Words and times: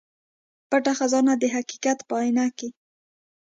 پټه 0.69 0.93
خزانه 0.99 1.33
د 1.37 1.43
حقيقت 1.55 1.99
په 2.09 2.15
اينه 2.25 2.45
کې 2.57 2.69